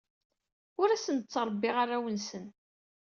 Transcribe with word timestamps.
Ur 0.81 0.89
asen-d-ttṛebbiɣ 0.89 1.75
arraw-nsen. 1.83 2.45